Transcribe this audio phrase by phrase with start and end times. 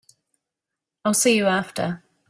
[1.05, 2.01] I'll see you after.